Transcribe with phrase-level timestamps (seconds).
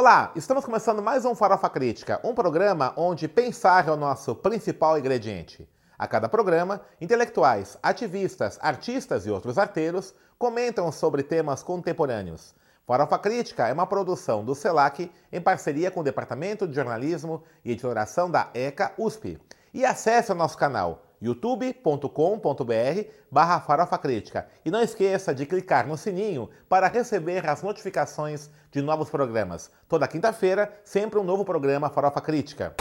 [0.00, 4.96] Olá, estamos começando mais um Farofa Crítica, um programa onde pensar é o nosso principal
[4.96, 5.68] ingrediente.
[5.98, 12.54] A cada programa, intelectuais, ativistas, artistas e outros arteiros comentam sobre temas contemporâneos.
[12.86, 17.72] Farofa Crítica é uma produção do CELAC em parceria com o Departamento de Jornalismo e
[17.72, 19.36] Editoração da ECA USP.
[19.74, 24.48] E acesse o nosso canal youtube.com.br barra Farofa Crítica.
[24.64, 29.70] E não esqueça de clicar no sininho para receber as notificações de novos programas.
[29.88, 32.74] Toda quinta-feira, sempre um novo programa Farofa Crítica.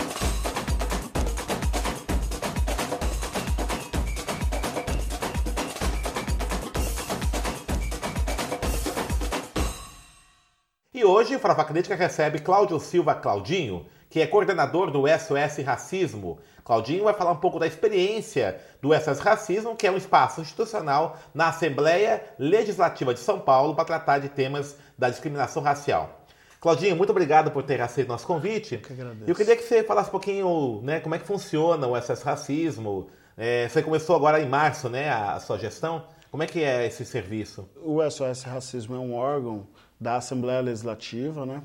[10.97, 16.39] E hoje, Farofa Crítica recebe Cláudio Silva Claudinho, que é coordenador do SOS Racismo.
[16.67, 21.17] Claudinho vai falar um pouco da experiência do SOS Racismo, que é um espaço institucional
[21.33, 26.25] na Assembleia Legislativa de São Paulo para tratar de temas da discriminação racial.
[26.59, 28.79] Claudinho, muito obrigado por ter aceito nosso convite.
[28.79, 29.23] Que agradeço.
[29.25, 33.07] Eu queria que você falasse um pouquinho, né, como é que funciona o SOS Racismo.
[33.37, 36.03] É, você começou agora em março, né, a, a sua gestão.
[36.29, 37.65] Como é que é esse serviço?
[37.81, 39.65] O SOS Racismo é um órgão
[39.97, 41.63] da Assembleia Legislativa, né?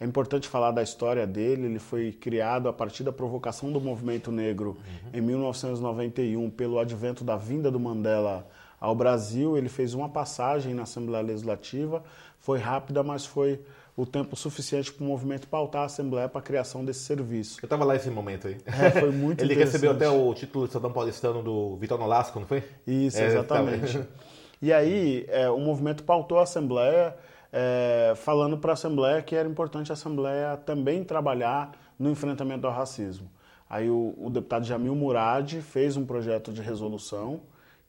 [0.00, 1.66] É importante falar da história dele.
[1.66, 4.76] Ele foi criado a partir da provocação do movimento negro
[5.12, 8.46] em 1991 pelo advento da vinda do Mandela
[8.80, 9.56] ao Brasil.
[9.56, 12.02] Ele fez uma passagem na Assembleia Legislativa.
[12.38, 13.60] Foi rápida, mas foi
[13.96, 17.58] o tempo suficiente para o movimento pautar a Assembleia para a criação desse serviço.
[17.62, 18.56] Eu estava lá nesse momento aí.
[18.66, 22.46] É, foi muito Ele recebeu até o título de cidadão paulistano do Vitor Nolasco, não
[22.46, 22.64] foi?
[22.86, 23.98] Isso, É, exatamente.
[23.98, 24.04] tá.
[24.60, 27.14] E aí, é, o movimento pautou a Assembleia,
[27.56, 32.72] é, falando para a Assembleia que era importante a Assembleia também trabalhar no enfrentamento ao
[32.72, 33.30] racismo.
[33.70, 37.42] Aí o, o deputado Jamil Murad fez um projeto de resolução,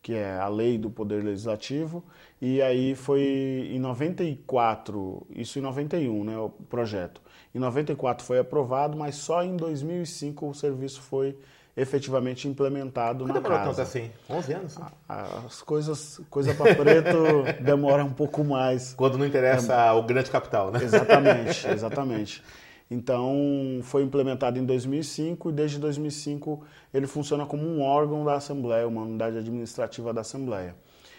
[0.03, 2.03] que é a lei do Poder Legislativo,
[2.39, 7.19] e aí foi em 94, isso em 91, né, o projeto.
[7.53, 11.35] Em 94 foi aprovado, mas só em 2005 o serviço foi
[11.75, 13.65] efetivamente implementado que na casa.
[13.65, 14.09] tanto assim?
[14.29, 14.77] 11 anos?
[14.77, 14.85] né?
[15.09, 17.17] As coisas, coisa para preto
[17.61, 18.93] demora um pouco mais.
[18.93, 20.81] Quando não interessa o grande capital, né?
[20.81, 22.43] Exatamente, exatamente.
[22.89, 26.63] Então, foi implementado em 2005 e desde 2005
[26.93, 30.75] ele funciona como um órgão da Assembleia, uma unidade administrativa da Assembleia.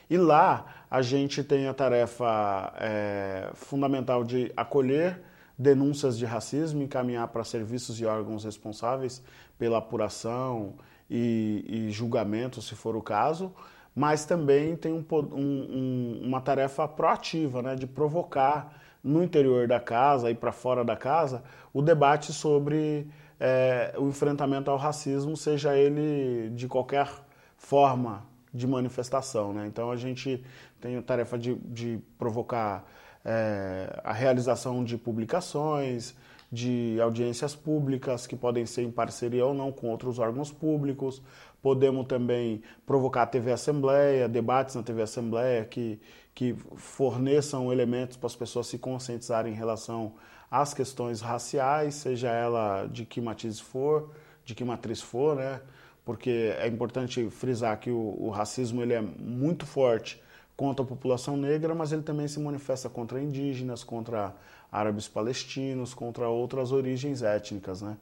[0.09, 5.21] E lá a gente tem a tarefa é, fundamental de acolher
[5.59, 9.23] denúncias de racismo, encaminhar para serviços e órgãos responsáveis
[9.59, 10.75] pela apuração
[11.11, 13.53] e, e julgamento, se for o caso,
[13.95, 18.73] mas também tem um um- uma tarefa proativa, né, de provocar
[19.03, 23.07] no interior da casa e para fora da casa o debate sobre
[23.39, 27.09] é, o enfrentamento ao racismo, seja ele de qualquer
[27.57, 29.53] forma de manifestação.
[29.53, 29.67] Né?
[29.67, 30.43] Então a gente
[30.81, 32.85] tem a tarefa de, de provocar
[33.25, 36.15] é, a realização de publicações,
[36.51, 41.23] de audiências públicas que podem ser em parceria ou não com outros órgãos públicos.
[41.61, 46.01] Podemos também provocar a TV Assembleia, debates na TV Assembleia que,
[46.35, 50.15] que forneçam elementos para as pessoas se conscientizarem em relação
[50.51, 54.11] às questões raciais, seja ela de que matiz for,
[54.45, 55.61] de que matriz for, né?
[56.05, 60.23] Porque é importante frisar que o, o racismo ele é muito forte
[60.57, 64.35] contra a população negra, mas ele também se manifesta contra indígenas, contra
[64.77, 67.97] árabes palestinos, contra outras origens étnicas, né?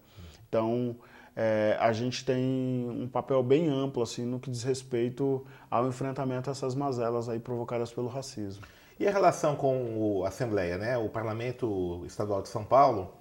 [0.48, 0.96] Então,
[1.36, 6.50] é, a gente tem um papel bem amplo assim no que diz respeito ao enfrentamento
[6.50, 8.64] a essas mazelas aí provocadas pelo racismo.
[8.98, 10.96] E a relação com a Assembleia, né?
[10.96, 13.12] O Parlamento Estadual de São Paulo,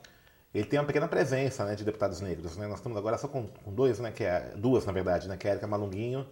[0.54, 2.68] ele tem uma pequena presença né, de deputados negros, né?
[2.68, 4.12] Nós estamos agora só com, com dois, né?
[4.12, 5.36] Que é, duas, na verdade, né?
[5.38, 6.28] Que é a Erika Malunguinho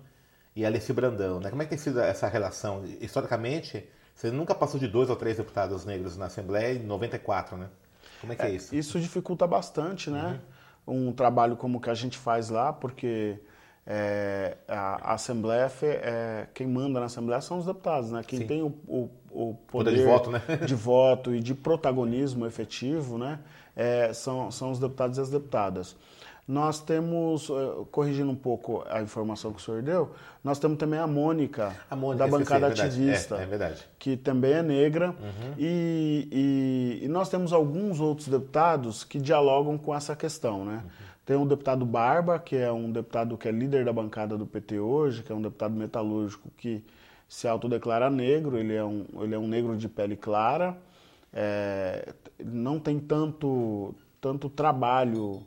[0.56, 1.50] e a Alice Brandão, né?
[1.50, 2.84] Como é que tem sido essa relação?
[3.00, 3.88] Historicamente,
[4.22, 7.68] você nunca passou de dois ou três deputados negros na Assembleia em 94, né?
[8.20, 8.76] Como é que é, isso?
[8.76, 10.40] Isso dificulta bastante, né?
[10.88, 13.40] Um trabalho como o que a gente faz lá, porque
[13.84, 18.22] é, a, a Assembleia, é, quem manda na Assembleia são os deputados, né?
[18.24, 18.46] Quem Sim.
[18.46, 20.42] tem o, o, o Poder poder, de voto, né?
[20.68, 23.40] de voto e de protagonismo efetivo, né?
[23.76, 25.96] É, são, são os deputados e as deputadas.
[26.48, 30.12] Nós temos, eh, corrigindo um pouco a informação que o senhor deu,
[30.44, 32.88] nós temos também a Mônica, A Mônica, da esqueci, bancada é verdade.
[32.90, 33.88] ativista É, é verdade.
[34.00, 35.16] que também é negra,
[35.58, 36.28] e,
[37.02, 40.66] e- e nós temos alguns outros deputados que dialogam com essa questão.
[40.66, 40.84] Né?
[41.26, 44.80] Tem o deputado Barba, que é um deputado que é líder da bancada do PT
[44.80, 46.84] hoje, que é um deputado metalúrgico que
[47.30, 50.76] se autodeclara negro, ele é um, ele é um negro de pele clara,
[51.32, 55.44] é, não tem tanto, tanto trabalho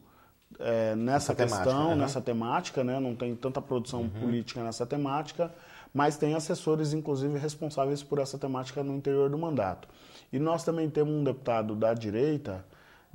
[0.58, 1.96] é, nessa Essa temática, questão, aham.
[1.96, 3.00] nessa temática, né?
[3.00, 5.52] não tem tanta produção política nessa temática,
[5.92, 9.88] mas tem assessores, inclusive, responsáveis por essa temática no interior do mandato.
[10.32, 12.64] E nós também temos um deputado da direita,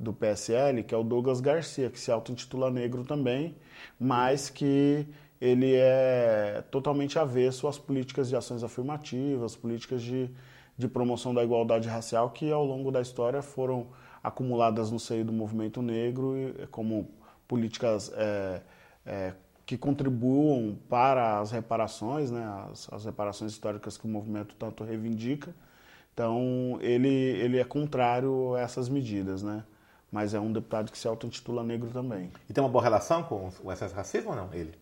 [0.00, 3.54] do PSL, que é o Douglas Garcia, que se auto-intitula negro também,
[3.98, 5.06] mas que
[5.38, 10.30] ele é totalmente avesso às políticas de ações afirmativas, políticas de,
[10.76, 13.88] de promoção da igualdade racial que ao longo da história foram
[14.22, 16.34] acumuladas no seio do movimento negro
[16.70, 17.10] como
[17.50, 18.62] políticas é,
[19.04, 19.32] é,
[19.66, 25.52] que contribuam para as reparações, né, as, as reparações históricas que o movimento tanto reivindica.
[26.14, 29.64] Então, ele, ele é contrário a essas medidas, né?
[30.12, 32.30] Mas é um deputado que se auto-intitula negro também.
[32.48, 34.74] E tem uma boa relação com o excesso racismo ou não, ele?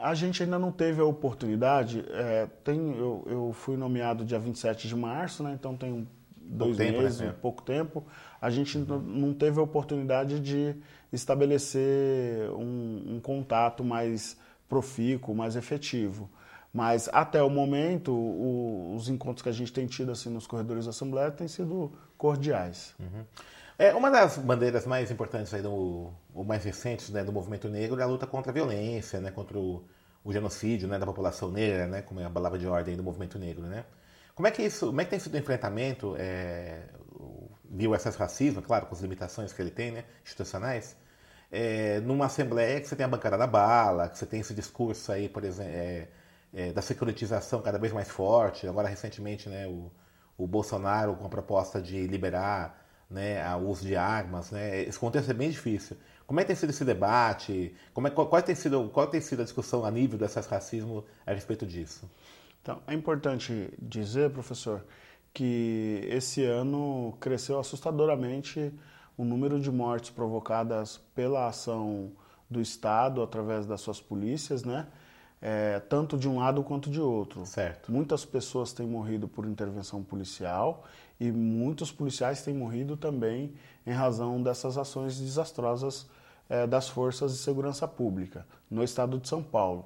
[0.00, 2.04] A gente ainda não teve a oportunidade.
[2.10, 5.56] É, tem, eu, eu, fui nomeado dia 27 de março, né?
[5.58, 6.06] então tem
[6.48, 7.34] dois tempo, meses, né?
[7.40, 8.04] pouco tempo.
[8.40, 8.98] A gente uhum.
[8.98, 10.74] não teve a oportunidade de
[11.12, 14.36] estabelecer um, um contato mais
[14.68, 16.30] profícuo, mais efetivo.
[16.72, 20.84] Mas até o momento, o, os encontros que a gente tem tido assim nos corredores
[20.84, 22.94] da Assembleia têm sido cordiais.
[23.00, 23.24] Uhum.
[23.78, 28.00] É, uma das bandeiras mais importantes aí do, ou mais recentes né, do movimento negro
[28.00, 29.84] é a luta contra a violência, né, contra o,
[30.24, 33.38] o genocídio né, da população negra, né, como é a palavra de ordem do movimento
[33.38, 33.84] negro, né?
[34.36, 36.82] Como é que isso, como é que tem sido o enfrentamento é,
[37.94, 40.94] esse racismo, claro, com as limitações que ele tem, né, institucionais,
[41.50, 45.10] é, numa assembleia que você tem a bancada da bala, que você tem esse discurso
[45.10, 46.08] aí, por exemplo, é,
[46.52, 48.68] é, da securitização cada vez mais forte.
[48.68, 49.90] Agora, recentemente, né, o,
[50.36, 54.82] o Bolsonaro com a proposta de liberar né, o uso de armas, né?
[54.82, 55.96] Esse contexto é bem difícil.
[56.26, 57.74] Como é que tem sido esse debate?
[57.94, 61.04] Como é, qual, qual, tem sido, qual tem sido a discussão a nível do racismo
[61.24, 62.10] a respeito disso?
[62.66, 64.84] Então, é importante dizer, professor,
[65.32, 68.74] que esse ano cresceu assustadoramente
[69.16, 72.10] o número de mortes provocadas pela ação
[72.50, 74.88] do Estado através das suas polícias, né?
[75.40, 77.46] É, tanto de um lado quanto de outro.
[77.46, 77.92] Certo.
[77.92, 80.82] Muitas pessoas têm morrido por intervenção policial
[81.20, 83.54] e muitos policiais têm morrido também
[83.86, 86.08] em razão dessas ações desastrosas
[86.48, 89.84] é, das forças de segurança pública no estado de São Paulo.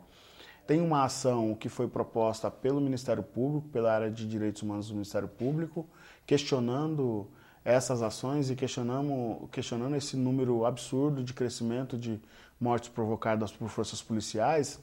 [0.70, 4.94] Tem uma ação que foi proposta pelo Ministério Público, pela área de Direitos Humanos do
[4.94, 5.84] Ministério Público,
[6.24, 7.26] questionando
[7.64, 12.20] essas ações e questionando, questionando esse número absurdo de crescimento de
[12.60, 14.78] mortes provocadas por forças policiais,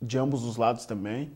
[0.00, 1.30] de ambos os lados também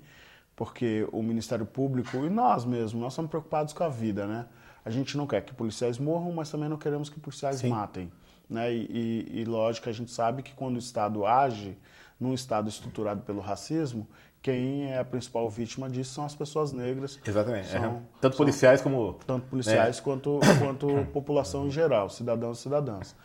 [0.56, 4.46] porque o Ministério Público e nós mesmos, nós somos preocupados com a vida, né?
[4.82, 7.68] A gente não quer que policiais morram, mas também não queremos que policiais Sim.
[7.68, 8.10] matem.
[8.48, 8.72] Né?
[8.72, 11.76] E, e, e, lógico, a gente sabe que quando o Estado age
[12.18, 14.08] num Estado estruturado pelo racismo,
[14.42, 17.18] quem é a principal vítima disso são as pessoas negras.
[17.26, 17.68] Exatamente.
[17.68, 18.00] São, é.
[18.20, 19.14] Tanto policiais como.
[19.26, 20.02] Tanto policiais né?
[20.04, 23.16] quanto, quanto população em geral, cidadãos e cidadãs.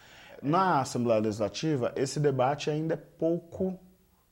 [0.42, 3.80] Na Assembleia Legislativa, esse debate ainda é pouco,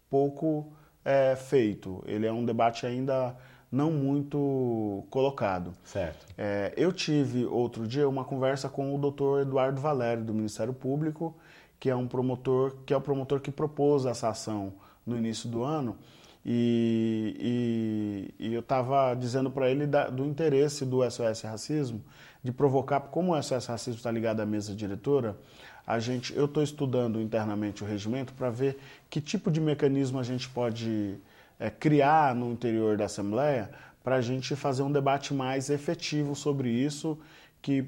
[0.10, 0.74] pouco
[1.06, 2.04] é, feito.
[2.08, 3.36] Ele é um debate ainda
[3.72, 5.74] não muito colocado.
[5.84, 6.26] Certo.
[6.36, 11.36] É, eu tive outro dia uma conversa com o doutor Eduardo Valério, do Ministério Público,
[11.80, 14.74] que é um promotor, que é o promotor que propôs essa ação
[15.06, 15.98] no início do ano.
[16.46, 22.02] E, e, e eu estava dizendo para ele da, do interesse do SOS Racismo
[22.44, 25.38] de provocar, como o SOS Racismo está ligado à mesa diretora,
[25.86, 28.78] a gente, eu estou estudando internamente o regimento para ver
[29.10, 31.18] que tipo de mecanismo a gente pode
[31.60, 33.70] é, criar no interior da Assembleia
[34.04, 37.18] para a gente fazer um debate mais efetivo sobre isso,
[37.62, 37.86] que,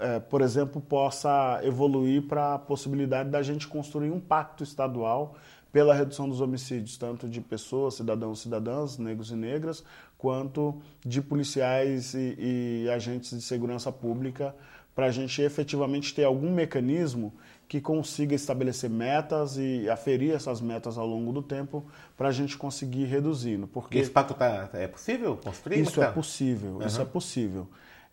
[0.00, 5.34] é, por exemplo, possa evoluir para a possibilidade da gente construir um pacto estadual
[5.72, 9.84] pela redução dos homicídios, tanto de pessoas, cidadãos e cidadãs, negros e negras,
[10.16, 14.54] quanto de policiais e, e agentes de segurança pública
[14.94, 17.34] para a gente efetivamente ter algum mecanismo
[17.68, 21.84] que consiga estabelecer metas e aferir essas metas ao longo do tempo
[22.16, 23.66] para a gente conseguir reduzindo.
[23.66, 25.80] Porque esse pacto tá, é possível construir?
[25.80, 26.86] Isso é possível, uhum.
[26.86, 27.68] isso é possível.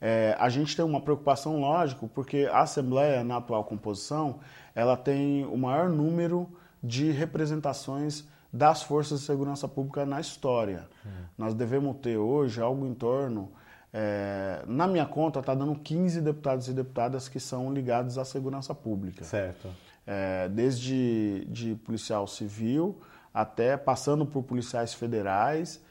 [0.06, 4.42] É, a gente tem uma preocupação, lógico, porque a Assembleia, na atual composição,
[4.76, 6.50] ela tem o maior número
[6.84, 10.90] de representações das forças de segurança pública na história.
[11.06, 11.12] Uhum.
[11.38, 13.50] Nós devemos ter hoje algo em torno
[13.94, 18.74] é, na minha conta está dando 15 deputados e deputadas que são ligados à segurança
[18.74, 19.24] pública.
[19.24, 19.70] Certo.
[20.06, 23.00] É, desde de policial civil
[23.32, 25.82] até passando por policiais federais,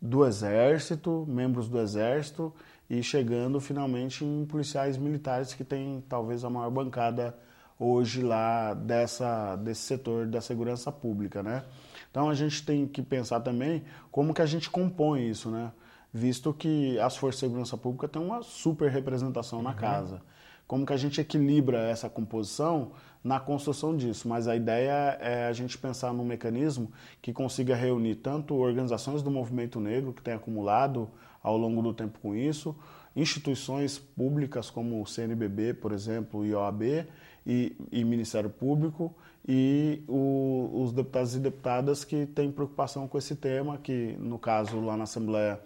[0.00, 2.54] do Exército, membros do Exército
[2.88, 7.36] e chegando finalmente em policiais militares que tem talvez a maior bancada
[7.78, 11.64] hoje lá dessa, desse setor da segurança pública, né?
[12.10, 15.72] Então a gente tem que pensar também como que a gente compõe isso, né?
[16.12, 19.76] visto que as forças de segurança pública têm uma super representação na uhum.
[19.76, 20.22] casa.
[20.68, 22.92] Como que a gente equilibra essa composição
[23.24, 24.28] na construção disso?
[24.28, 29.30] Mas a ideia é a gente pensar num mecanismo que consiga reunir tanto organizações do
[29.30, 31.08] movimento negro que tem acumulado
[31.42, 32.76] ao longo do tempo com isso,
[33.16, 37.06] instituições públicas como o CNBB, por exemplo, o IOAB
[37.46, 39.14] e, e Ministério Público
[39.48, 44.78] e o, os deputados e deputadas que têm preocupação com esse tema, que no caso
[44.80, 45.58] lá na Assembleia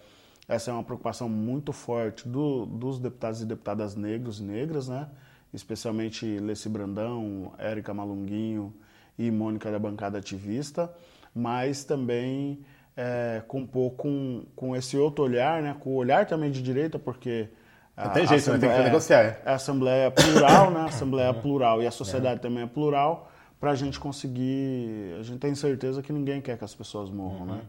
[0.49, 5.09] essa é uma preocupação muito forte do, dos deputados e deputadas negros e negras, né?
[5.53, 8.73] especialmente Leci Brandão, Érica Malunguinho
[9.19, 10.93] e Mônica da bancada ativista,
[11.35, 12.65] mas também
[12.97, 15.77] é, com pouco com, com esse outro olhar, né?
[15.79, 17.49] com o olhar também de direita, porque
[17.97, 19.21] não tem jeito, a tem que negociar.
[19.21, 20.81] É, a Assembleia é plural, né?
[20.81, 22.39] A Assembleia é plural e a sociedade é.
[22.39, 23.31] também é plural
[23.61, 25.15] para a gente conseguir.
[25.21, 27.53] A gente tem certeza que ninguém quer que as pessoas morram, né?
[27.53, 27.59] uhum.
[27.59, 27.65] né?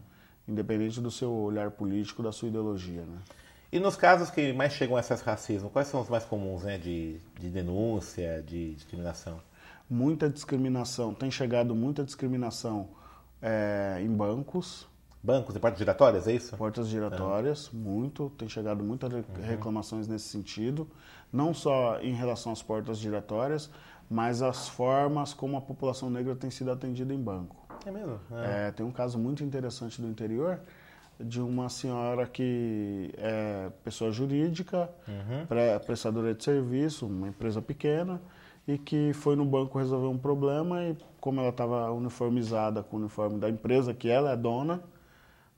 [0.48, 3.20] Independente do seu olhar político, da sua ideologia, né?
[3.72, 6.78] E nos casos que mais chegam a acesso racismo, quais são os mais comuns, né?
[6.78, 9.40] De, de denúncia, de discriminação?
[9.90, 11.12] Muita discriminação.
[11.14, 12.90] Tem chegado muita discriminação
[13.42, 14.88] é, em bancos.
[15.24, 16.56] Bancos e portas giratórias, é isso?
[16.56, 18.30] Portas giratórias, muito.
[18.38, 19.24] Tem chegado muitas uhum.
[19.42, 20.88] reclamações nesse sentido.
[21.32, 23.72] Não só em relação às portas giratórias,
[24.08, 27.56] mas as formas como a população negra tem sido atendida em banco.
[27.86, 28.20] É mesmo?
[28.32, 28.68] É.
[28.68, 30.60] É, tem um caso muito interessante do interior
[31.20, 35.80] de uma senhora que é pessoa jurídica, uhum.
[35.86, 38.22] prestadora de serviço, uma empresa pequena,
[38.68, 43.00] e que foi no banco resolver um problema e como ela estava uniformizada com o
[43.00, 44.82] uniforme da empresa que ela é dona,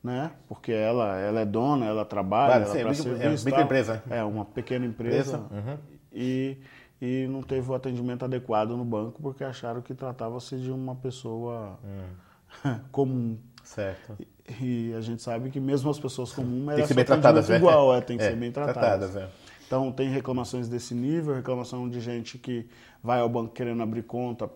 [0.02, 0.32] né?
[0.48, 4.02] Porque ela, ela é dona, ela trabalha, claro, ela sim, é, serviço, é, empresa.
[4.10, 5.38] É, uma pequena empresa.
[5.50, 5.78] Uhum.
[6.12, 6.58] E
[7.00, 11.78] e não teve o atendimento adequado no banco porque acharam que tratava-se de uma pessoa
[11.84, 12.78] hum.
[12.90, 13.38] comum.
[13.62, 14.16] Certo.
[14.60, 17.04] E, e, a gente sabe que mesmo as pessoas comuns merecem tem que ser bem
[17.04, 17.56] tratadas, né?
[17.56, 19.10] igual, é, tem que é, ser bem tratadas.
[19.10, 19.28] tratadas é.
[19.66, 22.68] Então tem reclamações desse nível, reclamação de gente que
[23.02, 24.48] vai ao banco querendo abrir conta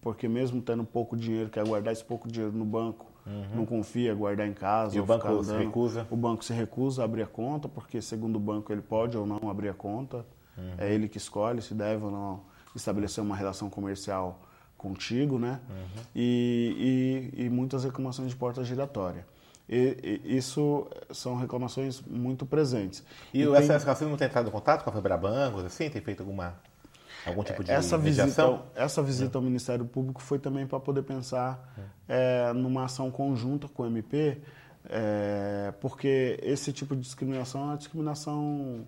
[0.00, 3.56] porque mesmo tendo pouco dinheiro, quer guardar esse pouco dinheiro no banco, uhum.
[3.56, 4.96] não confia, guardar em casa.
[4.96, 6.06] E o banco se recusa?
[6.10, 9.26] O banco se recusa a abrir a conta, porque segundo o banco ele pode ou
[9.26, 10.24] não abrir a conta.
[10.60, 10.74] Uhum.
[10.78, 12.40] É ele que escolhe se deve ou não
[12.74, 14.40] estabelecer uma relação comercial
[14.76, 15.60] contigo, né?
[15.68, 16.02] Uhum.
[16.14, 19.26] E, e, e, muitas reclamações de porta giratória.
[19.68, 23.04] E, e, isso são reclamações muito presentes.
[23.32, 23.60] E, o tem...
[23.62, 25.90] SSKC não tem entrado em contato com a Febrabancos, assim?
[25.90, 26.54] Tem feito alguma,
[27.26, 31.74] algum tipo de essa visita, essa visita ao Ministério Público foi também para poder pensar
[31.76, 31.84] uhum.
[32.08, 34.40] é, numa ação conjunta com o MP,
[34.88, 38.86] é, porque esse tipo de discriminação é uma discriminação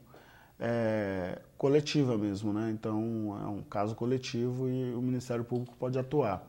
[0.64, 2.70] é, coletiva mesmo, né?
[2.70, 6.48] Então é um caso coletivo e o Ministério Público pode atuar.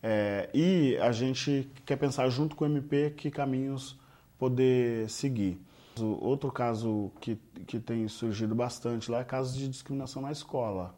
[0.00, 3.98] É, e a gente quer pensar junto com o MP que caminhos
[4.38, 5.60] poder seguir.
[5.98, 10.94] Outro caso que, que tem surgido bastante lá é casos de discriminação na escola.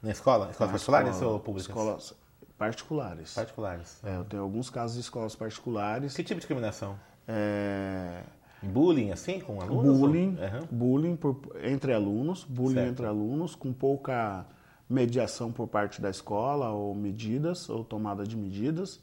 [0.00, 0.50] Na escola?
[0.50, 1.68] Escolas particulares escola, ou públicas?
[1.68, 2.14] Escolas
[2.56, 3.34] particulares.
[3.34, 4.00] Particulares.
[4.04, 6.14] É, eu tenho alguns casos de escolas particulares.
[6.14, 6.98] Que tipo de discriminação?
[7.26, 8.22] É,
[8.62, 9.98] Bullying, assim, com alunos?
[9.98, 10.66] Bullying, uhum.
[10.70, 12.90] bullying por, entre alunos, bullying certo.
[12.90, 14.46] entre alunos, com pouca
[14.88, 19.00] mediação por parte da escola, ou medidas, ou tomada de medidas.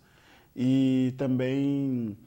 [0.56, 2.18] E também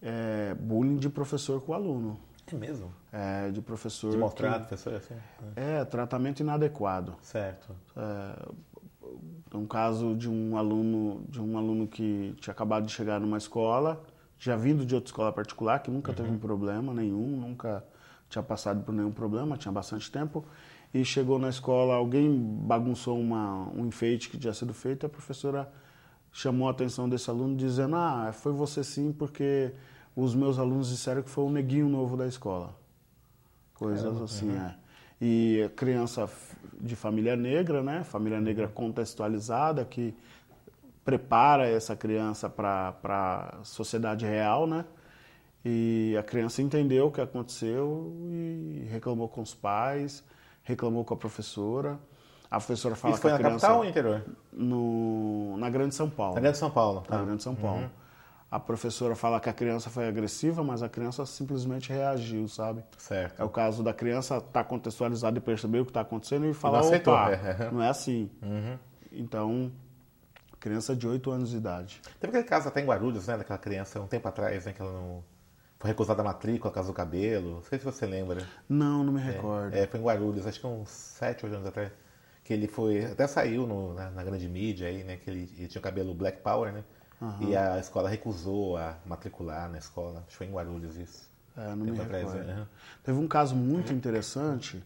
[0.00, 2.18] é, bullying de professor com aluno.
[2.46, 2.92] É mesmo?
[3.12, 4.12] É, de professor.
[4.12, 5.14] De que, professor, assim?
[5.56, 7.16] É, tratamento inadequado.
[7.20, 7.74] Certo.
[7.96, 8.48] É,
[9.54, 14.00] um caso de um aluno, de um aluno que tinha acabado de chegar numa escola
[14.38, 16.16] já vindo de outra escola particular, que nunca uhum.
[16.16, 17.84] teve um problema nenhum, nunca
[18.28, 20.44] tinha passado por nenhum problema, tinha bastante tempo.
[20.92, 25.70] E chegou na escola, alguém bagunçou uma, um enfeite que tinha sido feito, a professora
[26.32, 29.72] chamou a atenção desse aluno dizendo: Ah, foi você sim, porque
[30.14, 32.74] os meus alunos disseram que foi o neguinho novo da escola.
[33.74, 34.56] Coisas assim, uhum.
[34.56, 34.74] é.
[35.20, 36.28] E criança
[36.80, 38.04] de família negra, né?
[38.04, 40.14] Família negra contextualizada, que
[41.06, 44.84] prepara essa criança para a sociedade real, né?
[45.64, 50.24] E a criança entendeu o que aconteceu e reclamou com os pais,
[50.64, 51.98] reclamou com a professora.
[52.50, 54.24] A professora fala Isso foi na criança, capital ou interior?
[54.52, 56.34] No, na Grande São Paulo.
[56.34, 57.00] Na Grande São Paulo.
[57.02, 57.18] Tá.
[57.18, 57.82] Na Grande São Paulo.
[57.82, 57.90] Uhum.
[58.50, 62.82] A professora fala que a criança foi agressiva, mas a criança simplesmente reagiu, sabe?
[62.96, 63.40] Certo.
[63.40, 66.54] É o caso da criança estar tá contextualizada e perceber o que está acontecendo e
[66.54, 67.14] falar, não aceitou.
[67.14, 67.70] opa, é.
[67.72, 68.30] não é assim.
[68.42, 68.78] Uhum.
[69.12, 69.72] Então,
[70.66, 72.00] Criança de 8 anos de idade.
[72.18, 73.36] Teve aquele caso até em Guarulhos, né?
[73.36, 74.72] Daquela criança, um tempo atrás, né?
[74.72, 75.22] Que ela não.
[75.78, 77.54] Foi recusada a matrícula, caso do cabelo.
[77.54, 78.44] Não sei se você lembra.
[78.68, 79.76] Não, não me recordo.
[79.76, 81.92] É, é foi em Guarulhos, acho que uns 7, 8 anos atrás.
[82.42, 83.04] Que ele foi.
[83.04, 85.18] Até saiu no, na, na, grande mídia aí, né?
[85.18, 86.82] Que ele, ele tinha o cabelo Black Power, né?
[87.20, 87.48] Uhum.
[87.48, 90.18] E a escola recusou a matricular na escola.
[90.18, 91.30] Acho que foi em Guarulhos isso.
[91.56, 92.44] É, não me atrás, recordo.
[92.44, 92.66] Né?
[93.04, 94.82] Teve um caso muito interessante,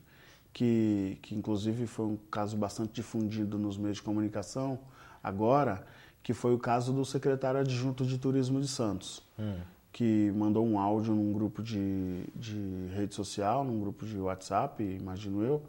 [0.52, 4.78] que, que inclusive foi um caso bastante difundido nos meios de comunicação,
[5.23, 5.85] agora,
[6.23, 9.23] que foi o caso do secretário adjunto de turismo de Santos.
[9.39, 9.57] Hum.
[9.93, 15.43] que mandou um áudio num grupo de, de rede social, num grupo de WhatsApp, imagino
[15.43, 15.62] eu,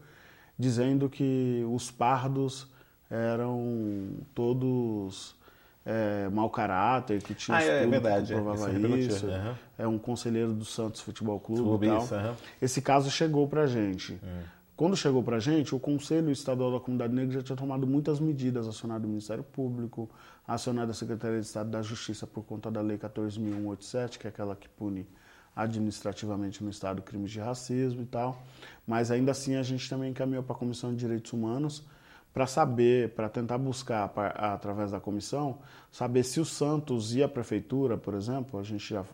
[0.60, 2.68] dizendo que os pardos
[3.10, 5.36] eram todos
[5.86, 9.26] é, mau caráter, que tinha ah, é, estudo verdade, que comprovava é, isso.
[9.26, 9.56] Uhum.
[9.78, 12.04] É um conselheiro do Santos Futebol Clube, Clube e tal.
[12.04, 12.34] Isso, uhum.
[12.62, 14.14] Esse caso chegou pra gente.
[14.14, 14.42] Uhum.
[14.82, 18.68] Quando chegou pra gente, o Conselho Estadual da Comunidade Negra já tinha tomado muitas medidas,
[18.68, 20.10] acionado o Ministério Público,
[20.48, 24.56] acionado a Secretaria de Estado da Justiça por conta da Lei 14.187, que é aquela
[24.56, 25.08] que pune
[25.56, 28.42] administrativamente no Estado crimes de racismo e tal.
[28.88, 31.84] Mas ainda assim a gente também encaminhou para a Comissão de Direitos Humanos
[32.34, 35.60] para saber, para tentar buscar através da comissão,
[35.92, 39.06] saber se o Santos e a prefeitura, por exemplo, a gente já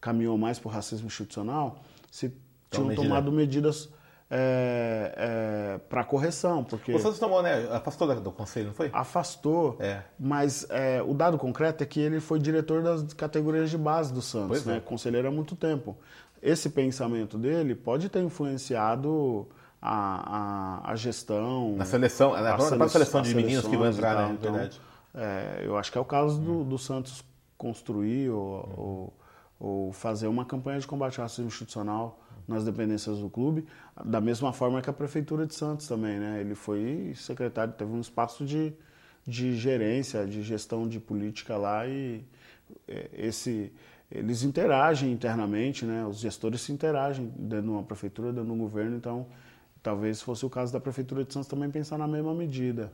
[0.00, 2.34] caminhou mais para o racismo institucional, se
[2.68, 3.06] tinham medida.
[3.06, 3.94] tomado medidas
[4.30, 6.64] é, é, para correção.
[6.64, 7.68] Porque o Santos tomou, né?
[7.70, 8.90] Afastou do conselho, não foi?
[8.92, 10.02] Afastou, é.
[10.18, 14.22] mas é, o dado concreto é que ele foi diretor das categorias de base do
[14.22, 14.76] Santos, pois né?
[14.78, 14.80] É.
[14.80, 15.96] Conselheiro há muito tempo.
[16.42, 19.48] Esse pensamento dele pode ter influenciado
[19.80, 21.76] a, a, a gestão.
[21.76, 24.36] Na seleção, na a própria seleção de meninos que vão entrar, né?
[24.38, 24.80] Então, verdade.
[25.14, 27.24] É, eu acho que é o caso do, do Santos
[27.56, 29.12] construir ou, ou,
[29.58, 33.66] ou, fazer uma campanha de combate ao racismo institucional nas dependências do clube,
[34.04, 36.40] da mesma forma que a Prefeitura de Santos também, né?
[36.40, 38.72] Ele foi secretário, teve um espaço de,
[39.26, 42.24] de gerência, de gestão de política lá e
[42.88, 43.72] é, esse
[44.08, 46.06] eles interagem internamente, né?
[46.06, 49.26] Os gestores se interagem dentro de uma prefeitura, dentro de um governo, então
[49.86, 52.90] Talvez fosse o caso da Prefeitura de Santos também pensar na mesma medida,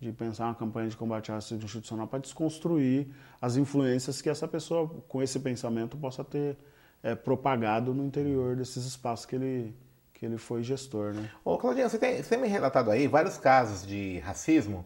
[0.00, 3.08] de pensar uma campanha de combate ao racismo institucional para desconstruir
[3.38, 6.56] as influências que essa pessoa, com esse pensamento, possa ter
[7.02, 9.74] é, propagado no interior desses espaços que ele,
[10.14, 11.12] que ele foi gestor.
[11.12, 11.30] Né?
[11.44, 14.84] Ô, Claudinha, você tem, você tem me relatado aí vários casos de racismo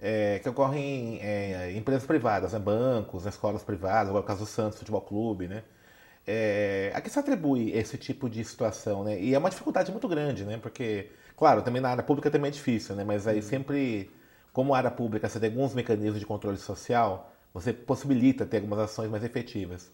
[0.00, 2.58] é, que ocorrem em é, empresas privadas, né?
[2.58, 5.62] bancos, escolas privadas, agora o caso do Santos Futebol Clube, né?
[6.26, 9.20] É, a que se atribui esse tipo de situação, né?
[9.20, 10.58] E é uma dificuldade muito grande, né?
[10.60, 13.04] Porque, claro, também na área pública também é difícil, né?
[13.04, 13.42] Mas aí uhum.
[13.42, 14.10] sempre,
[14.52, 19.10] como área pública, você tem alguns mecanismos de controle social, você possibilita ter algumas ações
[19.10, 19.90] mais efetivas.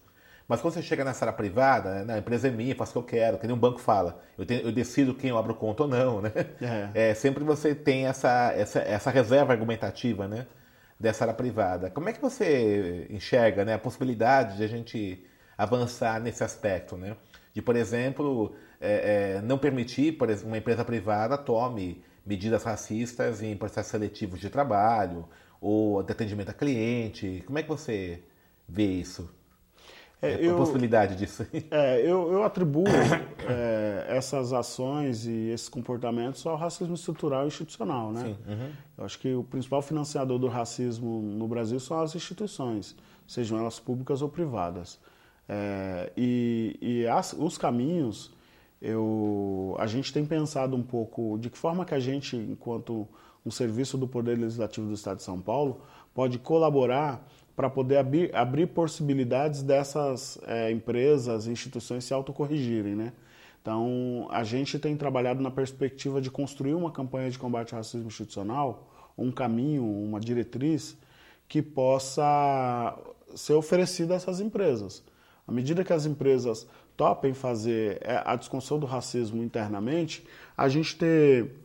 [0.49, 2.15] Mas quando você chega nessa área privada, né?
[2.15, 4.43] a empresa é minha, faço o que eu quero, que nem um banco fala, eu,
[4.43, 6.31] tenho, eu decido quem eu abro conta ou não, né?
[6.95, 7.11] É.
[7.11, 7.13] é.
[7.13, 10.47] sempre você tem essa, essa, essa reserva argumentativa, né?
[10.99, 11.91] Dessa área privada.
[11.91, 15.23] Como é que você enxerga né, a possibilidade de a gente
[15.55, 17.15] avançar nesse aspecto, né?
[17.53, 23.43] De, por exemplo, é, é, não permitir por exemplo, uma empresa privada tome medidas racistas
[23.43, 25.29] em processos seletivos de trabalho
[25.61, 27.43] ou de atendimento a cliente.
[27.45, 28.23] Como é que você
[28.67, 29.29] vê isso?
[30.21, 31.45] É, eu, a possibilidade disso?
[31.71, 32.83] É, eu, eu atribuo
[33.47, 38.23] é, essas ações e esses comportamentos ao racismo estrutural e institucional, né?
[38.23, 38.71] Sim, uhum.
[38.97, 43.79] Eu acho que o principal financiador do racismo no Brasil são as instituições, sejam elas
[43.79, 44.99] públicas ou privadas.
[45.47, 48.33] É, e, e as, os caminhos,
[48.81, 53.07] eu, a gente tem pensado um pouco de que forma que a gente, enquanto
[53.45, 55.81] um serviço do Poder Legislativo do Estado de São Paulo,
[56.13, 57.25] pode colaborar
[57.59, 63.11] para poder abrir, abrir, possibilidades dessas é, empresas instituições se autocorrigirem, né?
[63.61, 68.07] Então, a gente tem trabalhado na perspectiva de construir uma campanha de combate ao racismo
[68.07, 70.95] institucional, um caminho, uma diretriz
[71.49, 72.97] que possa
[73.35, 75.03] ser oferecida a essas empresas.
[75.45, 80.95] À medida que as empresas topem fazer é, a discussão do racismo internamente, a gente
[80.97, 81.57] ter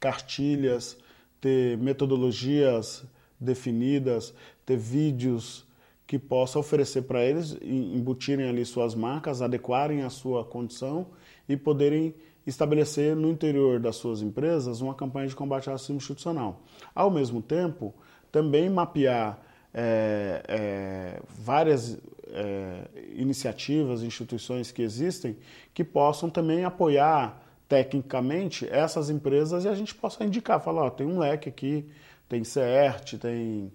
[0.00, 0.96] cartilhas,
[1.38, 3.04] ter metodologias
[3.42, 5.66] definidas, ter vídeos
[6.06, 11.06] que possa oferecer para eles, embutirem ali suas marcas, adequarem a sua condição
[11.48, 12.14] e poderem
[12.46, 16.62] estabelecer no interior das suas empresas uma campanha de combate ao racismo institucional.
[16.94, 17.94] Ao mesmo tempo,
[18.30, 19.40] também mapear
[19.72, 25.36] é, é, várias é, iniciativas, instituições que existem
[25.72, 31.06] que possam também apoiar tecnicamente essas empresas e a gente possa indicar, falar, ó, tem
[31.06, 31.88] um leque aqui,
[32.32, 33.70] tem CERT, tem,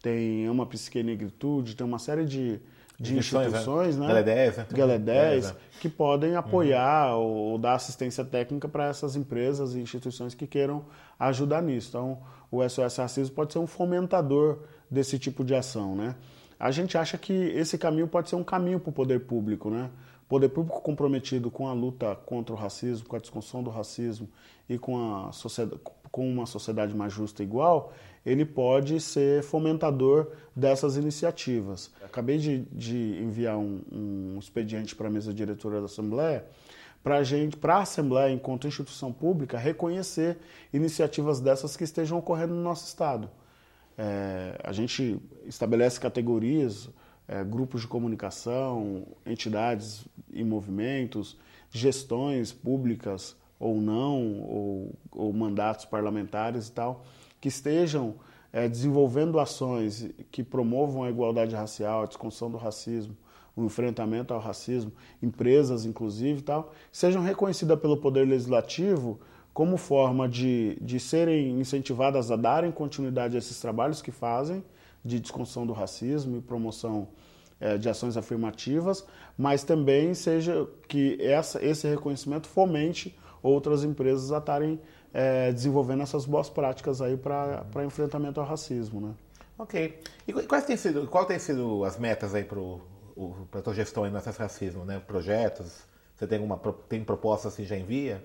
[0.00, 2.58] tem uma psique negritude, tem uma série de,
[2.98, 4.06] de instituições, né?
[4.06, 4.66] Galé 10, né?
[4.70, 7.22] Galé 10, que podem apoiar uhum.
[7.22, 10.86] ou dar assistência técnica para essas empresas e instituições que queiram
[11.20, 11.88] ajudar nisso.
[11.90, 12.18] Então,
[12.50, 16.16] o SOS Racismo pode ser um fomentador desse tipo de ação, né?
[16.58, 19.90] A gente acha que esse caminho pode ser um caminho para o poder público, né?
[20.26, 24.30] Poder público comprometido com a luta contra o racismo, com a discussão do racismo
[24.66, 25.78] e com, a sociedade,
[26.10, 27.92] com uma sociedade mais justa e igual,
[28.24, 31.90] ele pode ser fomentador dessas iniciativas.
[32.04, 36.44] Acabei de, de enviar um, um expediente para a mesa diretora da Assembleia
[37.02, 40.38] para a gente, para a Assembleia, enquanto instituição pública, reconhecer
[40.72, 43.30] iniciativas dessas que estejam ocorrendo no nosso Estado.
[43.96, 46.90] É, a gente estabelece categorias
[47.26, 51.36] é, grupos de comunicação, entidades e movimentos,
[51.70, 57.04] gestões públicas ou não, ou, ou mandatos parlamentares e tal,
[57.40, 58.14] que estejam
[58.52, 63.16] é, desenvolvendo ações que promovam a igualdade racial, a desconstrução do racismo,
[63.56, 64.92] o enfrentamento ao racismo,
[65.22, 69.18] empresas inclusive e tal, sejam reconhecidas pelo Poder Legislativo
[69.52, 74.62] como forma de, de serem incentivadas a darem continuidade a esses trabalhos que fazem
[75.04, 77.08] de desconstrução do racismo e promoção
[77.60, 79.04] é, de ações afirmativas,
[79.36, 84.80] mas também seja que essa, esse reconhecimento fomente outras empresas a estarem
[85.12, 89.14] é, desenvolvendo essas boas práticas aí para enfrentamento ao racismo, né?
[89.58, 89.98] Ok.
[90.26, 92.60] E quais tem sido, qual tem sido as metas aí para
[93.58, 95.00] a tua gestão aí no acesso racismo, né?
[95.04, 95.86] Projetos?
[96.14, 98.24] Você tem uma tem proposta assim já envia?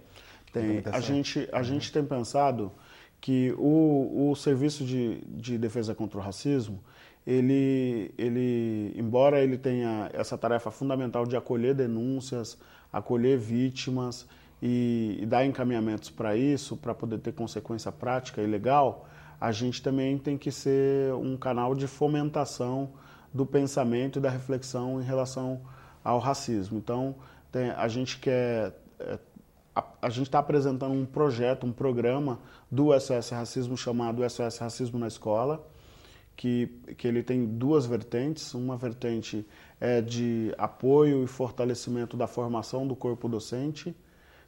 [0.51, 0.83] Tem.
[0.91, 1.63] A gente a uhum.
[1.63, 2.71] gente tem pensado
[3.19, 6.83] que o, o serviço de, de defesa contra o racismo
[7.25, 12.57] ele, ele, embora ele tenha essa tarefa fundamental de acolher denúncias,
[12.91, 14.27] acolher vítimas
[14.65, 19.83] e, e dar encaminhamentos para isso, para poder ter consequência prática e legal, a gente
[19.83, 22.91] também tem que ser um canal de fomentação
[23.33, 25.59] do pensamento e da reflexão em relação
[26.01, 26.77] ao racismo.
[26.77, 27.15] Então,
[27.51, 28.73] tem, a gente quer.
[29.01, 29.19] É,
[29.75, 32.39] a, a gente está apresentando um projeto, um programa
[32.71, 35.67] do SOS Racismo chamado SOS Racismo na Escola,
[36.37, 38.53] que, que ele tem duas vertentes.
[38.53, 39.45] Uma vertente
[39.81, 43.93] é de apoio e fortalecimento da formação do corpo docente.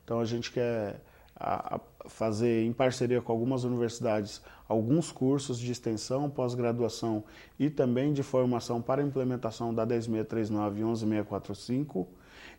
[0.06, 1.02] Então a gente quer
[1.36, 7.24] a, a fazer em parceria com algumas universidades alguns cursos de extensão, pós-graduação
[7.60, 12.08] e também de formação para implementação da 10639 e 11645.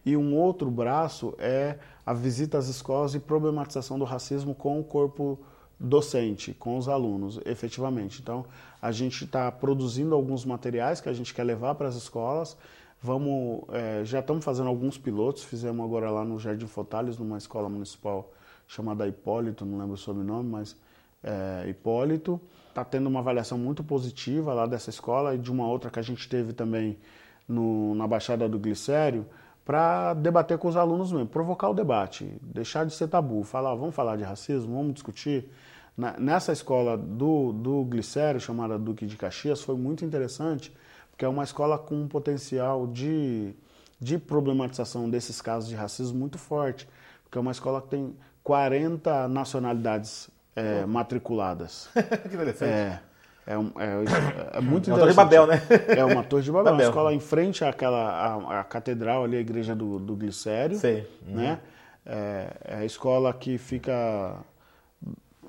[0.05, 4.85] E um outro braço é a visita às escolas e problematização do racismo com o
[4.85, 5.39] corpo
[5.79, 8.23] docente, com os alunos, efetivamente.
[8.23, 8.47] Então,
[8.81, 12.57] a gente está produzindo alguns materiais que a gente quer levar para as escolas.
[13.03, 17.69] Vamos, é, já estamos fazendo alguns pilotos, fizemos agora lá no Jardim Fotales, numa escola
[17.69, 18.33] municipal
[18.67, 20.77] chamada Hipólito, não lembro o sobrenome, mas
[21.23, 22.41] é, Hipólito.
[22.69, 26.03] Está tendo uma avaliação muito positiva lá dessa escola e de uma outra que a
[26.03, 26.99] gente teve também
[27.49, 29.27] no, na Baixada do Glicério,
[29.65, 33.95] para debater com os alunos mesmo, provocar o debate, deixar de ser tabu, falar, vamos
[33.95, 35.51] falar de racismo, vamos discutir.
[36.19, 40.73] nessa escola do, do Glicério, chamada Duque de Caxias, foi muito interessante,
[41.17, 43.55] porque é uma escola com um potencial de,
[43.99, 46.87] de problematização desses casos de racismo muito forte,
[47.25, 51.89] porque é uma escola que tem 40 nacionalidades é, matriculadas.
[52.29, 52.71] que interessante.
[52.71, 53.01] É,
[53.47, 54.93] é, é, é, muito interessante.
[54.93, 55.63] É uma torre de Babel, né?
[55.89, 56.87] É uma torre de Babel, Babel.
[56.87, 60.77] uma escola em frente àquela à, à catedral ali, a igreja do, do Glicério.
[60.77, 61.09] Sei.
[61.27, 61.37] Uhum.
[61.37, 61.59] Né?
[62.05, 64.37] É, é, a escola que fica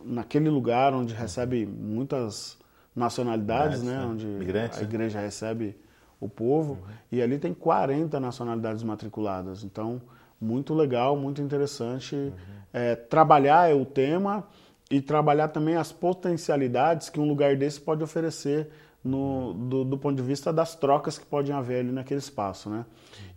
[0.01, 2.56] naquele lugar onde recebe muitas
[2.97, 4.03] nacionalidades, né?
[4.03, 4.87] Onde Migrantes, a né?
[4.87, 5.77] igreja recebe
[6.19, 6.73] o povo.
[6.73, 6.93] Uhum.
[7.11, 9.63] E ali tem 40 nacionalidades matriculadas.
[9.63, 10.01] Então,
[10.41, 12.15] muito legal, muito interessante.
[12.15, 12.33] Uhum.
[12.73, 14.45] É, trabalhar é o tema
[14.89, 18.69] e trabalhar também as potencialidades que um lugar desse pode oferecer
[19.03, 22.85] no, do, do, ponto de vista das trocas que podem haver ali naquele espaço, né?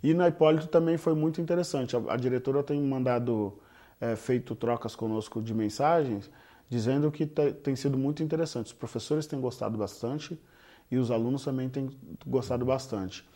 [0.01, 1.95] E na Hipólito também foi muito interessante.
[1.95, 3.57] A, a diretora tem mandado,
[3.99, 6.29] é, feito trocas conosco de mensagens,
[6.71, 8.67] dizendo que tem sido muito interessante.
[8.67, 10.39] Os professores têm gostado bastante
[10.89, 11.89] e os alunos também têm
[12.25, 13.27] gostado bastante.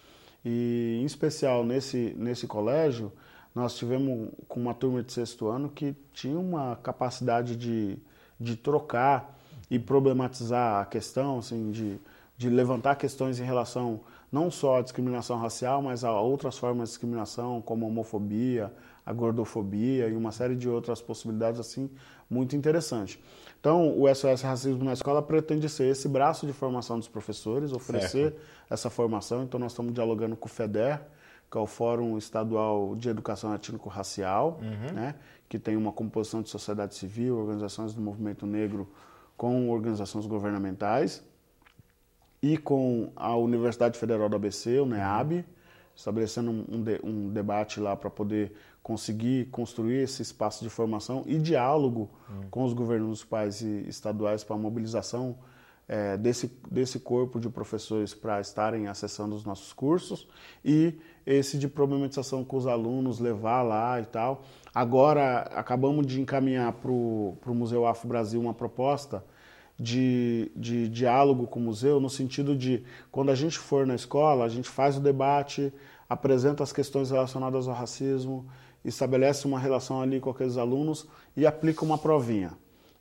[0.45, 3.11] E, em especial, nesse, nesse colégio,
[3.53, 7.97] nós tivemos com uma turma de sexto ano que tinha uma capacidade de,
[8.39, 9.37] de trocar
[9.69, 11.99] e problematizar a questão, assim, de,
[12.37, 13.99] de levantar questões em relação
[14.31, 18.71] não só à discriminação racial, mas a outras formas de discriminação, como a homofobia,
[19.05, 21.89] a gordofobia e uma série de outras possibilidades assim
[22.29, 23.19] muito interessantes.
[23.59, 28.31] Então, o SOS Racismo na Escola pretende ser esse braço de formação dos professores, oferecer
[28.31, 28.41] certo.
[28.69, 29.43] essa formação.
[29.43, 31.01] Então, nós estamos dialogando com o FEDER,
[31.49, 34.93] que é o Fórum Estadual de Educação Étnico-Racial, uhum.
[34.93, 35.15] né,
[35.49, 38.87] que tem uma composição de sociedade civil, organizações do movimento negro
[39.35, 41.23] com organizações governamentais,
[42.41, 45.43] e com a Universidade Federal do ABC, o NEAB,
[45.95, 48.53] estabelecendo um, de, um debate lá para poder
[48.85, 52.49] conseguir construir esse espaço de formação e diálogo uhum.
[52.51, 55.35] com os governos municipais e estaduais para a mobilização
[55.87, 60.27] é, desse, desse corpo de professores para estarem acessando os nossos cursos
[60.63, 60.93] e
[61.25, 64.43] esse de problematização com os alunos, levar lá e tal.
[64.71, 69.25] Agora, acabamos de encaminhar para o Museu Afro Brasil uma proposta
[69.79, 74.45] de, de diálogo com o museu, no sentido de, quando a gente for na escola,
[74.45, 75.73] a gente faz o debate,
[76.07, 78.45] apresenta as questões relacionadas ao racismo,
[78.85, 82.53] estabelece uma relação ali com aqueles alunos e aplica uma provinha.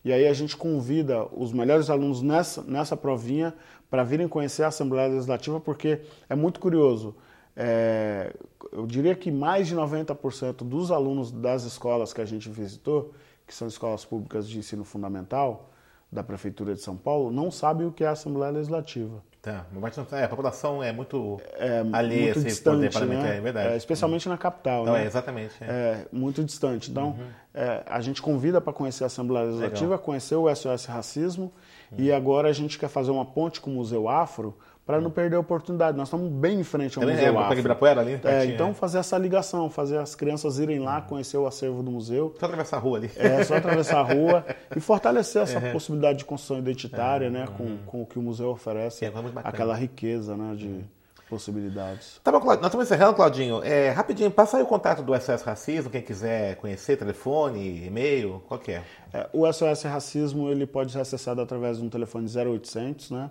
[0.05, 3.55] E aí a gente convida os melhores alunos nessa, nessa provinha
[3.91, 7.15] para virem conhecer a Assembleia Legislativa, porque é muito curioso.
[7.57, 8.35] É,
[8.73, 13.15] eu diria que mais de 90% dos alunos das escolas que a gente visitou,
[13.47, 15.71] que são escolas públicas de ensino fundamental
[16.11, 19.23] da Prefeitura de São Paulo, não sabem o que é a Assembleia Legislativa.
[19.45, 23.37] Tá, mas é, a população é muito é, alheia muito distante, né?
[23.37, 23.75] é verdade.
[23.75, 25.05] É, especialmente na capital, Não, né?
[25.05, 25.53] É, exatamente.
[25.61, 25.67] É.
[25.67, 26.07] é.
[26.11, 26.91] muito distante.
[26.91, 27.27] Então, uhum.
[27.53, 29.99] É, a gente convida para conhecer a Assembleia Legislativa, Legal.
[29.99, 31.53] conhecer o SOS Racismo,
[31.93, 31.99] uhum.
[31.99, 35.37] e agora a gente quer fazer uma ponte com o Museu Afro, para não perder
[35.37, 35.97] a oportunidade.
[35.97, 37.59] Nós estamos bem em frente ao Também Museu é, Afro.
[37.59, 38.21] Ibirapuera ali?
[38.23, 38.75] É, então é.
[38.75, 41.07] fazer essa ligação, fazer as crianças irem lá, uhum.
[41.07, 42.35] conhecer o acervo do museu.
[42.39, 43.11] Só atravessar a rua ali.
[43.17, 44.45] É, só atravessar a rua
[44.77, 45.73] e fortalecer essa uhum.
[45.73, 47.33] possibilidade de construção identitária, uhum.
[47.33, 50.85] né, com, com o que o museu oferece, é, aquela riqueza, né, de
[51.31, 52.21] possibilidades.
[52.23, 53.63] Tá bom, nós estamos encerrando, Claudinho.
[53.65, 58.61] É, rapidinho, passa aí o contato do SOS Racismo, quem quiser conhecer, telefone, e-mail, qual
[58.61, 58.83] que é?
[59.13, 59.29] é?
[59.33, 63.31] O SOS Racismo ele pode ser acessado através de um telefone 0800, né?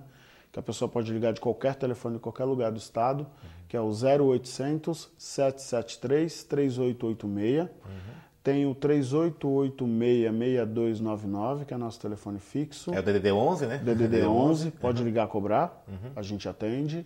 [0.53, 3.49] Que a pessoa pode ligar de qualquer telefone, de qualquer lugar do estado, uhum.
[3.67, 7.61] que é o 0800 773 3886.
[7.61, 7.67] Uhum.
[8.43, 12.93] Tem o 3886-6299, que é nosso telefone fixo.
[12.93, 13.79] É o DDD 11, né?
[13.79, 15.07] DDD 11, pode uhum.
[15.07, 15.83] ligar cobrar,
[16.15, 17.03] a gente atende.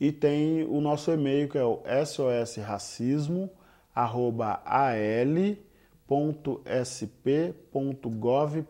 [0.00, 3.50] E tem o nosso e-mail, que é o sosracismo.al
[6.84, 8.62] sp.gov.br.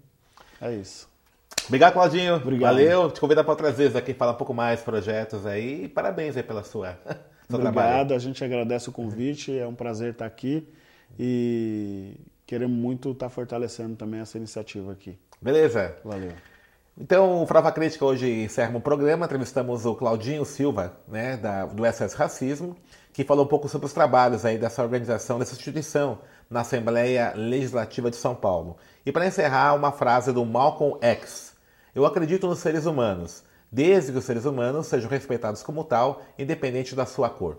[0.61, 1.09] É isso.
[1.67, 2.35] Obrigado, Claudinho.
[2.35, 2.73] Obrigado.
[2.73, 3.11] Valeu.
[3.11, 5.85] Te convidar para outras vezes aqui falar um pouco mais projetos aí.
[5.85, 6.97] E parabéns aí pela sua
[7.49, 8.15] Obrigado, trabalho.
[8.15, 10.67] a gente agradece o convite, é um prazer estar aqui
[11.19, 15.17] e queremos muito estar fortalecendo também essa iniciativa aqui.
[15.41, 15.95] Beleza.
[16.03, 16.31] Valeu.
[16.97, 19.25] Então, o Frava Crítica hoje encerra o programa.
[19.25, 22.75] Entrevistamos o Claudinho Silva, né, da, do SS Racismo,
[23.11, 28.11] que falou um pouco sobre os trabalhos aí dessa organização, dessa instituição na Assembleia Legislativa
[28.11, 28.77] de São Paulo.
[29.03, 31.55] E para encerrar, uma frase do Malcolm X.
[31.95, 36.93] Eu acredito nos seres humanos desde que os seres humanos sejam respeitados como tal, independente
[36.93, 37.57] da sua cor.